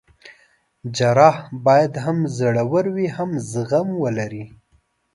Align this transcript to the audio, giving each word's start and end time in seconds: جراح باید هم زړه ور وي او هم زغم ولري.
جراح 0.95 1.37
باید 1.65 1.93
هم 2.05 2.17
زړه 2.37 2.63
ور 2.71 2.85
وي 2.95 3.07
او 3.11 3.15
هم 3.17 3.29
زغم 3.51 3.87
ولري. 4.03 4.45